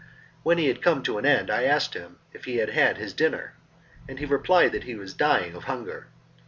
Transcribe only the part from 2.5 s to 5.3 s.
had had his dinner, and he replied that he was